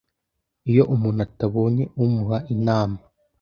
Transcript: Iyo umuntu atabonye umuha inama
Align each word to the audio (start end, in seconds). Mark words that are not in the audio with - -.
Iyo 0.69 0.83
umuntu 0.93 1.19
atabonye 1.27 1.83
umuha 2.03 2.37
inama 2.55 2.99